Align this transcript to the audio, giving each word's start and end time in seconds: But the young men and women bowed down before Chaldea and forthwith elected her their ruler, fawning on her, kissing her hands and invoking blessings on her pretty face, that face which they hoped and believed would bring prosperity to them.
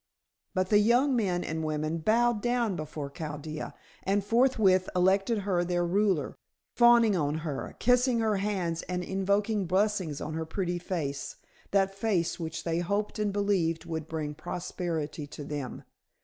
But 0.55 0.69
the 0.69 0.79
young 0.79 1.15
men 1.15 1.43
and 1.43 1.63
women 1.63 1.99
bowed 1.99 2.41
down 2.41 2.75
before 2.75 3.11
Chaldea 3.11 3.75
and 4.01 4.23
forthwith 4.23 4.89
elected 4.95 5.37
her 5.45 5.63
their 5.63 5.85
ruler, 5.85 6.33
fawning 6.73 7.15
on 7.15 7.35
her, 7.45 7.75
kissing 7.77 8.17
her 8.17 8.37
hands 8.37 8.81
and 8.89 9.03
invoking 9.03 9.67
blessings 9.67 10.19
on 10.19 10.33
her 10.33 10.45
pretty 10.47 10.79
face, 10.79 11.35
that 11.69 11.93
face 11.93 12.39
which 12.39 12.63
they 12.63 12.79
hoped 12.79 13.19
and 13.19 13.31
believed 13.31 13.85
would 13.85 14.07
bring 14.07 14.33
prosperity 14.33 15.27
to 15.27 15.43
them. 15.43 15.83